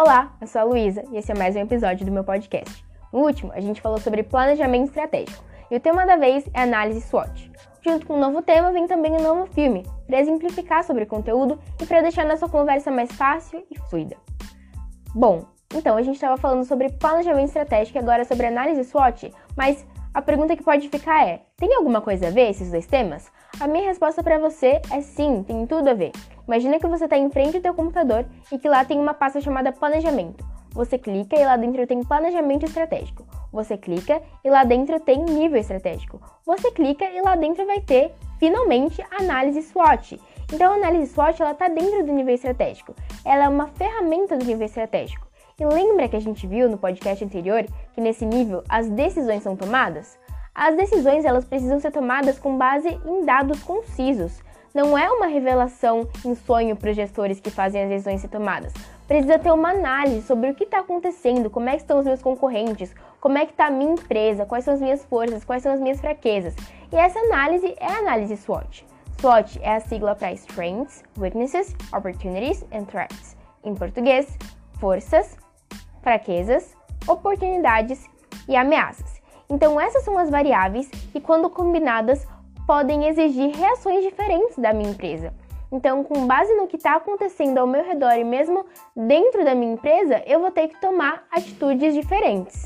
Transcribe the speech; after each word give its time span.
Olá, 0.00 0.32
eu 0.40 0.46
sou 0.46 0.60
a 0.60 0.64
Luísa 0.64 1.02
e 1.10 1.16
esse 1.16 1.32
é 1.32 1.34
mais 1.34 1.56
um 1.56 1.58
episódio 1.58 2.06
do 2.06 2.12
meu 2.12 2.22
podcast. 2.22 2.84
No 3.12 3.18
último, 3.18 3.50
a 3.52 3.60
gente 3.60 3.80
falou 3.80 3.98
sobre 3.98 4.22
planejamento 4.22 4.90
estratégico 4.90 5.42
e 5.68 5.74
o 5.74 5.80
tema 5.80 6.06
da 6.06 6.14
vez 6.14 6.48
é 6.54 6.62
análise 6.62 7.00
SWOT. 7.00 7.50
Junto 7.84 8.06
com 8.06 8.12
o 8.12 8.16
um 8.16 8.20
novo 8.20 8.40
tema 8.40 8.70
vem 8.70 8.86
também 8.86 9.10
um 9.10 9.20
novo 9.20 9.46
filme, 9.46 9.84
para 10.06 10.20
exemplificar 10.20 10.84
sobre 10.84 11.02
o 11.02 11.06
conteúdo 11.08 11.58
e 11.82 11.84
para 11.84 12.00
deixar 12.00 12.24
nossa 12.24 12.48
conversa 12.48 12.92
mais 12.92 13.10
fácil 13.10 13.66
e 13.68 13.76
fluida. 13.90 14.16
Bom, 15.12 15.46
então 15.74 15.96
a 15.96 16.02
gente 16.02 16.14
estava 16.14 16.36
falando 16.36 16.64
sobre 16.64 16.92
planejamento 16.92 17.48
estratégico 17.48 17.98
e 17.98 18.00
agora 18.00 18.24
sobre 18.24 18.46
análise 18.46 18.84
SWOT, 18.84 19.34
mas 19.56 19.84
a 20.14 20.22
pergunta 20.22 20.56
que 20.56 20.62
pode 20.62 20.88
ficar 20.88 21.26
é: 21.26 21.42
tem 21.56 21.74
alguma 21.74 22.00
coisa 22.00 22.28
a 22.28 22.30
ver 22.30 22.50
esses 22.50 22.70
dois 22.70 22.86
temas? 22.86 23.30
A 23.60 23.66
minha 23.66 23.86
resposta 23.86 24.22
para 24.22 24.38
você 24.38 24.80
é 24.90 25.00
sim, 25.00 25.42
tem 25.42 25.66
tudo 25.66 25.88
a 25.88 25.94
ver. 25.94 26.12
Imagina 26.46 26.78
que 26.78 26.86
você 26.86 27.04
está 27.04 27.16
em 27.16 27.30
frente 27.30 27.56
ao 27.56 27.62
teu 27.62 27.74
computador 27.74 28.24
e 28.50 28.58
que 28.58 28.68
lá 28.68 28.84
tem 28.84 28.98
uma 28.98 29.14
pasta 29.14 29.40
chamada 29.40 29.72
planejamento. 29.72 30.44
Você 30.72 30.98
clica 30.98 31.36
e 31.36 31.44
lá 31.44 31.56
dentro 31.56 31.86
tem 31.86 32.02
planejamento 32.02 32.64
estratégico. 32.64 33.26
Você 33.52 33.76
clica 33.76 34.22
e 34.44 34.50
lá 34.50 34.64
dentro 34.64 35.00
tem 35.00 35.22
nível 35.24 35.58
estratégico. 35.58 36.20
Você 36.44 36.70
clica 36.70 37.04
e 37.04 37.20
lá 37.20 37.34
dentro 37.36 37.66
vai 37.66 37.80
ter, 37.80 38.12
finalmente, 38.38 39.04
análise 39.18 39.62
SWOT. 39.62 40.20
Então 40.52 40.72
a 40.72 40.76
análise 40.76 41.12
SWOT 41.12 41.42
ela 41.42 41.52
está 41.52 41.68
dentro 41.68 42.04
do 42.04 42.12
nível 42.12 42.34
estratégico. 42.34 42.94
Ela 43.24 43.44
é 43.44 43.48
uma 43.48 43.66
ferramenta 43.68 44.36
do 44.36 44.44
nível 44.44 44.66
estratégico. 44.66 45.27
E 45.60 45.66
lembra 45.66 46.08
que 46.08 46.14
a 46.14 46.20
gente 46.20 46.46
viu 46.46 46.68
no 46.68 46.78
podcast 46.78 47.24
anterior 47.24 47.66
que 47.92 48.00
nesse 48.00 48.24
nível 48.24 48.62
as 48.68 48.88
decisões 48.88 49.42
são 49.42 49.56
tomadas? 49.56 50.16
As 50.54 50.76
decisões 50.76 51.24
elas 51.24 51.44
precisam 51.44 51.80
ser 51.80 51.90
tomadas 51.90 52.38
com 52.38 52.56
base 52.56 52.88
em 53.04 53.24
dados 53.24 53.60
concisos. 53.64 54.40
Não 54.72 54.96
é 54.96 55.10
uma 55.10 55.26
revelação 55.26 56.08
em 56.24 56.36
sonho 56.36 56.76
para 56.76 56.90
os 56.90 56.96
gestores 56.96 57.40
que 57.40 57.50
fazem 57.50 57.82
as 57.82 57.88
decisões 57.88 58.20
ser 58.20 58.28
tomadas. 58.28 58.72
Precisa 59.08 59.36
ter 59.36 59.50
uma 59.50 59.70
análise 59.70 60.22
sobre 60.22 60.48
o 60.48 60.54
que 60.54 60.62
está 60.62 60.78
acontecendo, 60.78 61.50
como 61.50 61.68
é 61.68 61.72
que 61.72 61.78
estão 61.78 61.98
os 61.98 62.06
meus 62.06 62.22
concorrentes, 62.22 62.94
como 63.20 63.36
é 63.36 63.44
que 63.44 63.50
está 63.50 63.66
a 63.66 63.70
minha 63.70 63.94
empresa, 63.94 64.46
quais 64.46 64.64
são 64.64 64.74
as 64.74 64.80
minhas 64.80 65.04
forças, 65.06 65.44
quais 65.44 65.64
são 65.64 65.72
as 65.72 65.80
minhas 65.80 66.00
fraquezas. 66.00 66.54
E 66.92 66.94
essa 66.94 67.18
análise 67.18 67.74
é 67.80 67.86
a 67.86 67.98
análise 67.98 68.36
SWOT. 68.36 68.86
SWOT 69.20 69.58
é 69.60 69.74
a 69.74 69.80
sigla 69.80 70.14
para 70.14 70.32
Strengths, 70.34 71.02
Weaknesses, 71.18 71.74
Opportunities 71.92 72.64
and 72.70 72.84
Threats. 72.84 73.36
Em 73.64 73.74
português, 73.74 74.38
forças, 74.78 75.36
fraquezas, 76.02 76.76
oportunidades 77.06 78.04
e 78.48 78.56
ameaças. 78.56 79.20
Então, 79.50 79.80
essas 79.80 80.04
são 80.04 80.18
as 80.18 80.30
variáveis 80.30 80.88
que, 81.12 81.20
quando 81.20 81.48
combinadas, 81.48 82.26
podem 82.66 83.06
exigir 83.06 83.54
reações 83.56 84.04
diferentes 84.04 84.58
da 84.58 84.72
minha 84.72 84.90
empresa. 84.90 85.32
Então, 85.70 86.02
com 86.02 86.26
base 86.26 86.54
no 86.54 86.66
que 86.66 86.76
está 86.76 86.96
acontecendo 86.96 87.58
ao 87.58 87.66
meu 87.66 87.84
redor 87.84 88.12
e 88.12 88.24
mesmo 88.24 88.64
dentro 88.96 89.44
da 89.44 89.54
minha 89.54 89.74
empresa, 89.74 90.22
eu 90.26 90.40
vou 90.40 90.50
ter 90.50 90.68
que 90.68 90.80
tomar 90.80 91.24
atitudes 91.30 91.94
diferentes. 91.94 92.64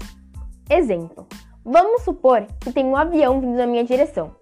Exemplo: 0.70 1.26
vamos 1.64 2.02
supor 2.02 2.46
que 2.60 2.72
tem 2.72 2.84
um 2.84 2.96
avião 2.96 3.40
vindo 3.40 3.56
na 3.56 3.66
minha 3.66 3.84
direção. 3.84 4.34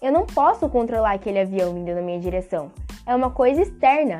Eu 0.00 0.12
não 0.12 0.26
posso 0.26 0.68
controlar 0.68 1.12
aquele 1.12 1.40
avião 1.40 1.74
vindo 1.74 1.94
na 1.94 2.00
minha 2.00 2.20
direção. 2.20 2.70
É 3.06 3.14
uma 3.14 3.30
coisa 3.30 3.62
externa 3.62 4.18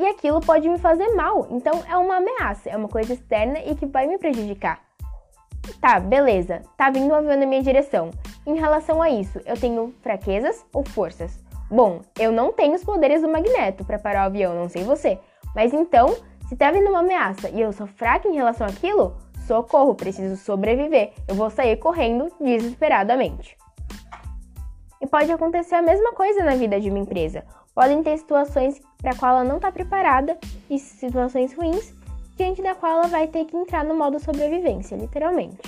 e 0.00 0.06
aquilo 0.06 0.40
pode 0.40 0.68
me 0.68 0.78
fazer 0.78 1.08
mal. 1.14 1.46
Então 1.50 1.82
é 1.88 1.96
uma 1.96 2.16
ameaça, 2.16 2.70
é 2.70 2.76
uma 2.76 2.88
coisa 2.88 3.12
externa 3.12 3.58
e 3.60 3.74
que 3.74 3.84
vai 3.84 4.06
me 4.06 4.16
prejudicar. 4.16 4.80
Tá, 5.80 6.00
beleza, 6.00 6.62
tá 6.76 6.90
vindo 6.90 7.12
um 7.12 7.14
avião 7.14 7.38
na 7.38 7.46
minha 7.46 7.62
direção. 7.62 8.10
Em 8.46 8.54
relação 8.54 9.02
a 9.02 9.10
isso, 9.10 9.38
eu 9.44 9.60
tenho 9.60 9.94
fraquezas 10.00 10.64
ou 10.72 10.82
forças? 10.82 11.38
Bom, 11.70 12.00
eu 12.18 12.32
não 12.32 12.52
tenho 12.52 12.74
os 12.74 12.82
poderes 12.82 13.20
do 13.20 13.28
magneto 13.28 13.84
para 13.84 13.98
parar 13.98 14.24
o 14.24 14.26
avião, 14.26 14.54
não 14.54 14.68
sei 14.68 14.82
você. 14.82 15.18
Mas 15.54 15.72
então, 15.74 16.16
se 16.48 16.56
tá 16.56 16.70
vindo 16.70 16.88
uma 16.88 17.00
ameaça 17.00 17.50
e 17.50 17.60
eu 17.60 17.72
sou 17.72 17.86
fraca 17.86 18.26
em 18.26 18.34
relação 18.34 18.66
àquilo, 18.66 19.14
socorro, 19.46 19.94
preciso 19.94 20.36
sobreviver. 20.36 21.12
Eu 21.28 21.34
vou 21.34 21.50
sair 21.50 21.76
correndo 21.76 22.32
desesperadamente. 22.40 23.56
E 25.00 25.06
pode 25.06 25.30
acontecer 25.30 25.74
a 25.76 25.82
mesma 25.82 26.12
coisa 26.12 26.42
na 26.42 26.56
vida 26.56 26.80
de 26.80 26.90
uma 26.90 26.98
empresa. 26.98 27.44
Podem 27.74 28.02
ter 28.02 28.18
situações 28.18 28.80
para 29.00 29.12
a 29.12 29.16
qual 29.16 29.36
ela 29.36 29.44
não 29.44 29.56
está 29.56 29.72
preparada 29.72 30.38
e 30.68 30.78
situações 30.78 31.54
ruins, 31.54 31.94
diante 32.36 32.62
da 32.62 32.74
qual 32.74 32.92
ela 32.92 33.06
vai 33.06 33.26
ter 33.26 33.44
que 33.44 33.56
entrar 33.56 33.84
no 33.84 33.94
modo 33.94 34.18
sobrevivência, 34.18 34.96
literalmente. 34.96 35.58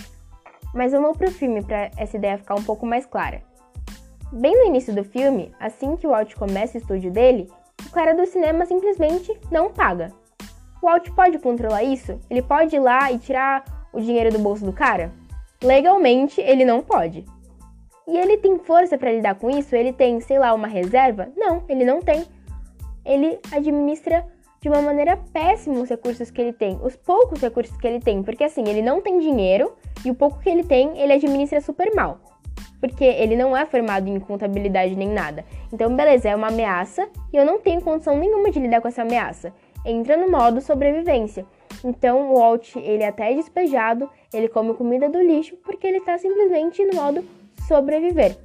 Mas 0.74 0.92
vamos 0.92 1.16
pro 1.16 1.30
filme 1.30 1.62
para 1.62 1.90
essa 1.96 2.16
ideia 2.16 2.38
ficar 2.38 2.54
um 2.54 2.62
pouco 2.62 2.86
mais 2.86 3.04
clara. 3.04 3.42
Bem 4.32 4.56
no 4.56 4.66
início 4.66 4.94
do 4.94 5.04
filme, 5.04 5.54
assim 5.60 5.96
que 5.96 6.06
o 6.06 6.10
Walt 6.10 6.34
começa 6.34 6.78
o 6.78 6.80
estúdio 6.80 7.10
dele, 7.10 7.50
o 7.86 7.90
cara 7.90 8.14
do 8.14 8.26
cinema 8.26 8.64
simplesmente 8.64 9.38
não 9.50 9.70
paga. 9.70 10.10
O 10.80 10.86
Walt 10.86 11.10
pode 11.10 11.38
controlar 11.38 11.82
isso? 11.82 12.18
Ele 12.30 12.40
pode 12.40 12.74
ir 12.74 12.80
lá 12.80 13.12
e 13.12 13.18
tirar 13.18 13.64
o 13.92 14.00
dinheiro 14.00 14.32
do 14.32 14.38
bolso 14.38 14.64
do 14.64 14.72
cara? 14.72 15.12
Legalmente, 15.62 16.40
ele 16.40 16.64
não 16.64 16.80
pode. 16.80 17.24
E 18.08 18.18
ele 18.18 18.38
tem 18.38 18.58
força 18.58 18.98
para 18.98 19.12
lidar 19.12 19.34
com 19.36 19.50
isso? 19.50 19.76
Ele 19.76 19.92
tem, 19.92 20.20
sei 20.20 20.38
lá, 20.38 20.54
uma 20.54 20.66
reserva? 20.66 21.28
Não, 21.36 21.62
ele 21.68 21.84
não 21.84 22.00
tem 22.00 22.24
ele 23.04 23.38
administra 23.50 24.26
de 24.60 24.68
uma 24.68 24.80
maneira 24.80 25.16
péssima 25.32 25.80
os 25.80 25.88
recursos 25.88 26.30
que 26.30 26.40
ele 26.40 26.52
tem, 26.52 26.78
os 26.82 26.94
poucos 26.94 27.40
recursos 27.40 27.76
que 27.76 27.86
ele 27.86 27.98
tem, 27.98 28.22
porque 28.22 28.44
assim, 28.44 28.62
ele 28.68 28.80
não 28.80 29.00
tem 29.00 29.18
dinheiro 29.18 29.72
e 30.04 30.10
o 30.10 30.14
pouco 30.14 30.38
que 30.38 30.48
ele 30.48 30.62
tem, 30.62 30.96
ele 30.98 31.12
administra 31.12 31.60
super 31.60 31.92
mal. 31.94 32.20
Porque 32.80 33.04
ele 33.04 33.36
não 33.36 33.56
é 33.56 33.66
formado 33.66 34.08
em 34.08 34.18
contabilidade 34.20 34.94
nem 34.94 35.08
nada. 35.08 35.44
Então, 35.72 35.94
beleza, 35.94 36.28
é 36.28 36.36
uma 36.36 36.48
ameaça 36.48 37.08
e 37.32 37.36
eu 37.36 37.44
não 37.44 37.58
tenho 37.58 37.80
condição 37.80 38.16
nenhuma 38.16 38.50
de 38.50 38.60
lidar 38.60 38.80
com 38.80 38.88
essa 38.88 39.02
ameaça. 39.02 39.52
Entra 39.84 40.16
no 40.16 40.30
modo 40.30 40.60
sobrevivência. 40.60 41.44
Então, 41.84 42.30
o 42.30 42.38
Walt, 42.38 42.76
ele 42.76 43.04
até 43.04 43.32
é 43.32 43.34
despejado, 43.34 44.08
ele 44.32 44.48
come 44.48 44.74
comida 44.74 45.08
do 45.08 45.20
lixo 45.20 45.56
porque 45.64 45.86
ele 45.86 45.98
está 45.98 46.18
simplesmente 46.18 46.84
no 46.84 46.94
modo 46.94 47.24
sobreviver. 47.66 48.36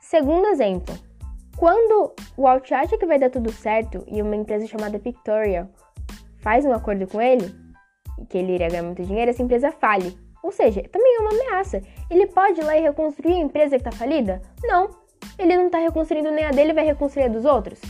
Segundo 0.00 0.46
exemplo, 0.46 0.94
quando 1.56 2.12
o 2.36 2.42
Walt 2.42 2.70
acha 2.72 2.98
que 2.98 3.06
vai 3.06 3.18
dar 3.18 3.30
tudo 3.30 3.50
certo 3.50 4.04
e 4.06 4.20
uma 4.20 4.36
empresa 4.36 4.66
chamada 4.66 4.98
Pictorial 4.98 5.68
faz 6.38 6.64
um 6.64 6.72
acordo 6.72 7.06
com 7.06 7.20
ele, 7.20 7.52
que 8.28 8.38
ele 8.38 8.52
iria 8.52 8.68
ganhar 8.68 8.82
muito 8.82 9.02
dinheiro, 9.02 9.30
essa 9.30 9.42
empresa 9.42 9.72
fale. 9.72 10.16
Ou 10.42 10.52
seja, 10.52 10.82
também 10.92 11.16
é 11.16 11.20
uma 11.20 11.30
ameaça. 11.30 11.82
Ele 12.10 12.26
pode 12.26 12.60
ir 12.60 12.64
lá 12.64 12.76
e 12.76 12.82
reconstruir 12.82 13.32
a 13.32 13.38
empresa 13.38 13.70
que 13.78 13.88
está 13.88 13.90
falida? 13.90 14.40
Não. 14.62 14.90
Ele 15.38 15.56
não 15.56 15.66
está 15.66 15.78
reconstruindo 15.78 16.30
nem 16.30 16.44
a 16.44 16.50
dele, 16.50 16.72
vai 16.72 16.84
reconstruir 16.84 17.24
a 17.24 17.28
dos 17.28 17.44
outros. 17.44 17.80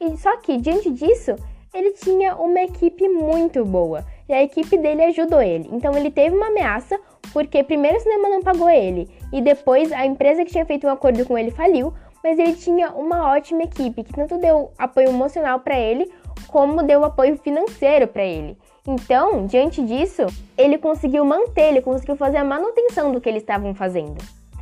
E 0.00 0.16
só 0.18 0.36
que, 0.36 0.58
diante 0.58 0.90
disso, 0.90 1.34
ele 1.72 1.92
tinha 1.92 2.36
uma 2.36 2.60
equipe 2.60 3.08
muito 3.08 3.64
boa. 3.64 4.04
E 4.28 4.32
a 4.32 4.42
equipe 4.42 4.76
dele 4.76 5.04
ajudou 5.04 5.40
ele. 5.40 5.68
Então 5.72 5.96
ele 5.96 6.10
teve 6.10 6.36
uma 6.36 6.48
ameaça, 6.48 6.98
porque 7.32 7.64
primeiro 7.64 7.96
o 7.96 8.00
cinema 8.00 8.28
não 8.28 8.42
pagou 8.42 8.68
ele. 8.68 9.08
E 9.32 9.40
depois 9.40 9.90
a 9.92 10.04
empresa 10.04 10.44
que 10.44 10.52
tinha 10.52 10.66
feito 10.66 10.86
um 10.86 10.90
acordo 10.90 11.24
com 11.24 11.36
ele 11.38 11.50
faliu 11.50 11.92
mas 12.24 12.38
ele 12.38 12.54
tinha 12.54 12.90
uma 12.92 13.30
ótima 13.30 13.64
equipe 13.64 14.02
que 14.02 14.14
tanto 14.14 14.38
deu 14.38 14.72
apoio 14.78 15.10
emocional 15.10 15.60
para 15.60 15.78
ele, 15.78 16.10
como 16.48 16.82
deu 16.82 17.04
apoio 17.04 17.36
financeiro 17.36 18.08
para 18.08 18.24
ele. 18.24 18.56
Então, 18.88 19.44
diante 19.46 19.84
disso, 19.84 20.22
ele 20.56 20.78
conseguiu 20.78 21.22
manter, 21.22 21.68
ele 21.68 21.82
conseguiu 21.82 22.16
fazer 22.16 22.38
a 22.38 22.44
manutenção 22.44 23.12
do 23.12 23.20
que 23.20 23.28
eles 23.28 23.42
estavam 23.42 23.74
fazendo. 23.74 24.16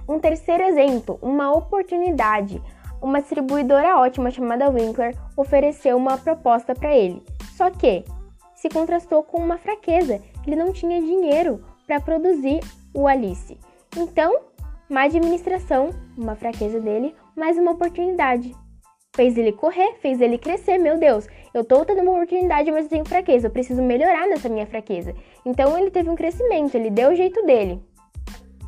Um 0.09 0.19
terceiro 0.19 0.65
exemplo, 0.65 1.21
uma 1.23 1.53
oportunidade. 1.53 2.61
Uma 3.01 3.21
distribuidora 3.21 3.97
ótima 3.97 4.33
chamada 4.33 4.69
Winkler 4.69 5.17
ofereceu 5.37 5.97
uma 5.97 6.19
proposta 6.19 6.75
para 6.75 6.93
ele. 6.93 7.23
Só 7.57 7.71
que 7.71 8.05
se 8.57 8.69
contrastou 8.69 9.23
com 9.23 9.39
uma 9.39 9.57
fraqueza, 9.57 10.21
ele 10.45 10.57
não 10.57 10.73
tinha 10.73 11.01
dinheiro 11.01 11.65
para 11.87 12.01
produzir 12.01 12.59
o 12.93 13.07
Alice. 13.07 13.57
Então, 13.97 14.41
má 14.89 15.03
administração, 15.03 15.91
uma 16.17 16.35
fraqueza 16.35 16.81
dele, 16.81 17.15
mais 17.37 17.57
uma 17.57 17.73
oportunidade. 17.73 18.55
Fez 19.15 19.37
ele 19.37 19.53
correr, 19.53 19.95
fez 20.01 20.21
ele 20.21 20.39
crescer, 20.39 20.79
meu 20.79 20.99
Deus. 20.99 21.29
Eu 21.53 21.65
tô 21.65 21.85
tendo 21.85 22.03
uma 22.03 22.13
oportunidade, 22.13 22.71
mas 22.71 22.85
eu 22.85 22.91
tenho 22.91 23.05
fraqueza. 23.05 23.47
Eu 23.47 23.51
preciso 23.51 23.83
melhorar 23.83 24.27
nessa 24.27 24.49
minha 24.49 24.67
fraqueza. 24.67 25.15
Então 25.45 25.77
ele 25.79 25.91
teve 25.91 26.09
um 26.09 26.15
crescimento, 26.15 26.75
ele 26.75 26.91
deu 26.91 27.11
o 27.11 27.15
jeito 27.15 27.45
dele. 27.45 27.83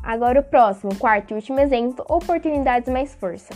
Agora 0.03 0.39
o 0.39 0.43
próximo, 0.43 0.95
quarto 0.95 1.31
e 1.31 1.35
último 1.35 1.59
exemplo, 1.59 2.05
oportunidades 2.07 2.91
mais 2.91 3.15
força. 3.15 3.53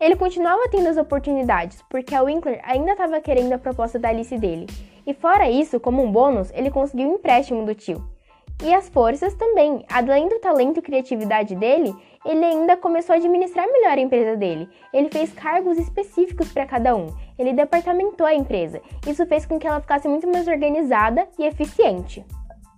Ele 0.00 0.16
continuava 0.16 0.66
tendo 0.70 0.88
as 0.88 0.96
oportunidades, 0.96 1.82
porque 1.90 2.14
a 2.14 2.22
Winkler 2.22 2.58
ainda 2.64 2.92
estava 2.92 3.20
querendo 3.20 3.52
a 3.52 3.58
proposta 3.58 3.98
da 3.98 4.08
Alice 4.08 4.36
dele. 4.38 4.66
E 5.06 5.12
fora 5.12 5.50
isso, 5.50 5.78
como 5.78 6.02
um 6.02 6.10
bônus, 6.10 6.50
ele 6.54 6.70
conseguiu 6.70 7.10
um 7.10 7.14
empréstimo 7.16 7.66
do 7.66 7.74
tio. 7.74 8.02
E 8.62 8.74
as 8.74 8.90
forças 8.90 9.34
também. 9.34 9.84
Além 9.90 10.28
do 10.28 10.38
talento 10.38 10.78
e 10.78 10.82
criatividade 10.82 11.54
dele, 11.56 11.94
ele 12.26 12.44
ainda 12.44 12.76
começou 12.76 13.14
a 13.14 13.16
administrar 13.16 13.66
melhor 13.66 13.96
a 13.96 14.00
empresa 14.00 14.36
dele. 14.36 14.68
Ele 14.92 15.08
fez 15.08 15.32
cargos 15.32 15.78
específicos 15.78 16.52
para 16.52 16.66
cada 16.66 16.94
um. 16.94 17.06
Ele 17.38 17.54
departamentou 17.54 18.26
a 18.26 18.34
empresa. 18.34 18.82
Isso 19.06 19.24
fez 19.26 19.46
com 19.46 19.58
que 19.58 19.66
ela 19.66 19.80
ficasse 19.80 20.06
muito 20.06 20.30
mais 20.30 20.46
organizada 20.46 21.26
e 21.38 21.44
eficiente. 21.46 22.22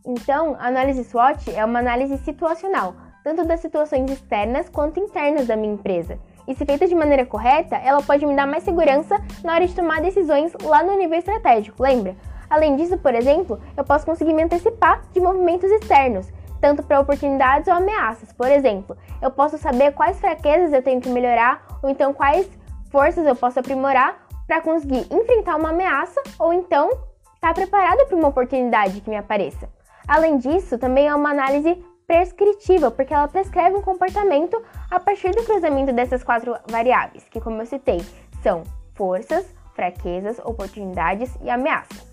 Então, 0.06 0.54
a 0.60 0.68
análise 0.68 1.02
SWOT 1.02 1.52
é 1.52 1.64
uma 1.64 1.80
análise 1.80 2.16
situacional, 2.18 2.94
tanto 3.24 3.44
das 3.44 3.58
situações 3.58 4.08
externas 4.08 4.68
quanto 4.68 5.00
internas 5.00 5.48
da 5.48 5.56
minha 5.56 5.74
empresa. 5.74 6.18
E 6.46 6.54
se 6.54 6.64
feita 6.64 6.86
de 6.86 6.94
maneira 6.94 7.26
correta, 7.26 7.76
ela 7.76 8.02
pode 8.02 8.24
me 8.24 8.34
dar 8.34 8.46
mais 8.46 8.62
segurança 8.62 9.16
na 9.42 9.54
hora 9.54 9.66
de 9.66 9.74
tomar 9.74 10.00
decisões 10.00 10.52
lá 10.62 10.82
no 10.82 10.96
nível 10.96 11.18
estratégico, 11.18 11.82
lembra? 11.82 12.16
Além 12.52 12.76
disso, 12.76 12.98
por 12.98 13.14
exemplo, 13.14 13.58
eu 13.74 13.82
posso 13.82 14.04
conseguir 14.04 14.34
me 14.34 14.42
antecipar 14.42 15.00
de 15.10 15.18
movimentos 15.18 15.70
externos, 15.70 16.30
tanto 16.60 16.82
para 16.82 17.00
oportunidades 17.00 17.66
ou 17.66 17.72
ameaças. 17.72 18.30
Por 18.30 18.46
exemplo, 18.46 18.94
eu 19.22 19.30
posso 19.30 19.56
saber 19.56 19.94
quais 19.94 20.20
fraquezas 20.20 20.70
eu 20.70 20.82
tenho 20.82 21.00
que 21.00 21.08
melhorar 21.08 21.66
ou 21.82 21.88
então 21.88 22.12
quais 22.12 22.46
forças 22.90 23.26
eu 23.26 23.34
posso 23.34 23.58
aprimorar 23.58 24.26
para 24.46 24.60
conseguir 24.60 25.06
enfrentar 25.10 25.56
uma 25.56 25.70
ameaça 25.70 26.22
ou 26.38 26.52
então 26.52 26.90
estar 26.90 27.48
tá 27.48 27.54
preparada 27.54 28.04
para 28.04 28.16
uma 28.18 28.28
oportunidade 28.28 29.00
que 29.00 29.08
me 29.08 29.16
apareça. 29.16 29.66
Além 30.06 30.36
disso, 30.36 30.76
também 30.76 31.08
é 31.08 31.14
uma 31.14 31.30
análise 31.30 31.82
prescritiva, 32.06 32.90
porque 32.90 33.14
ela 33.14 33.28
prescreve 33.28 33.76
um 33.76 33.82
comportamento 33.82 34.62
a 34.90 35.00
partir 35.00 35.30
do 35.30 35.42
cruzamento 35.42 35.90
dessas 35.94 36.22
quatro 36.22 36.54
variáveis, 36.68 37.26
que, 37.30 37.40
como 37.40 37.62
eu 37.62 37.66
citei, 37.66 38.04
são 38.42 38.62
forças, 38.94 39.46
fraquezas, 39.74 40.38
oportunidades 40.40 41.34
e 41.40 41.48
ameaças. 41.48 42.11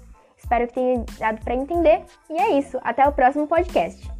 Espero 0.50 0.66
que 0.66 0.74
tenha 0.74 1.06
dado 1.19 1.44
para 1.44 1.54
entender. 1.54 2.01
E 2.28 2.34
é 2.34 2.57
isso. 2.57 2.80
Até 2.81 3.07
o 3.07 3.12
próximo 3.12 3.46
podcast. 3.46 4.19